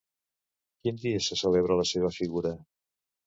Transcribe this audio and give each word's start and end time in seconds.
Quin 0.85 0.97
dia 1.03 1.19
se 1.25 1.37
celebra 1.43 1.77
la 1.81 1.85
seva 1.91 2.11
figura? 2.17 2.55